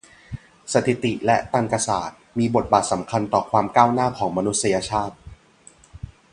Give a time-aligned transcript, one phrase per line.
[0.73, 5.15] สถิติและตรรกะศาสตร์ มีบทบาทสำคัญต่อ ความก้าวหน้าของมนุษยชาติ